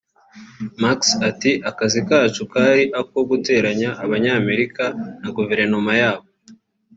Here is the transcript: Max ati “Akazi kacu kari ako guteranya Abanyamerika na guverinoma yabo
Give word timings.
Max 0.81 0.99
ati 1.29 1.51
“Akazi 1.69 1.99
kacu 2.07 2.43
kari 2.51 2.83
ako 2.99 3.17
guteranya 3.29 3.89
Abanyamerika 4.03 4.83
na 5.21 5.29
guverinoma 5.35 5.91
yabo 6.01 6.27